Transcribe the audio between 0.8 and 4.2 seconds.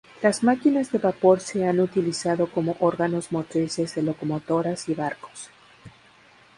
de vapor se han utilizado como órganos motrices de